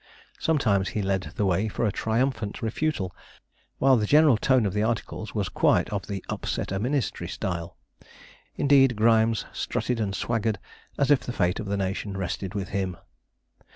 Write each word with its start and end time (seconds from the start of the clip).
Sometimes 0.39 0.89
he 0.89 1.03
led 1.03 1.29
the 1.35 1.45
way 1.45 1.67
for 1.67 1.85
a 1.85 1.91
triumphant 1.91 2.63
refutal, 2.63 3.11
while 3.77 3.97
the 3.97 4.07
general 4.07 4.35
tone 4.35 4.65
of 4.65 4.73
the 4.73 4.81
articles 4.81 5.35
was 5.35 5.47
quite 5.47 5.91
of 5.93 6.07
the 6.07 6.25
'upset 6.27 6.71
a 6.71 6.79
ministry' 6.79 7.27
style. 7.27 7.77
Indeed, 8.55 8.95
Grimes 8.95 9.45
strutted 9.53 9.99
and 9.99 10.15
swaggered 10.15 10.57
as 10.97 11.11
if 11.11 11.19
the 11.19 11.31
fate 11.31 11.59
of 11.59 11.67
the 11.67 11.77
nation 11.77 12.17
rested 12.17 12.55
with 12.55 12.69
him. 12.69 12.97